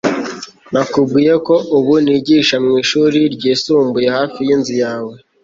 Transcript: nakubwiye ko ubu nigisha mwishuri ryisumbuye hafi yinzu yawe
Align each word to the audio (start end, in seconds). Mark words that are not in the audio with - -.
nakubwiye 0.73 1.33
ko 1.47 1.55
ubu 1.77 1.93
nigisha 2.05 2.55
mwishuri 2.65 3.19
ryisumbuye 3.35 4.07
hafi 4.17 4.39
yinzu 4.47 4.73
yawe 4.83 5.13